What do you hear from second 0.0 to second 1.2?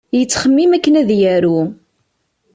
Yettxemmim akken ad